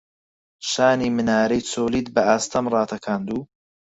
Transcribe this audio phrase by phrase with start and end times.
[0.69, 3.39] شانی منارەی چۆلیت بە ئاستەم ڕاتەکاند و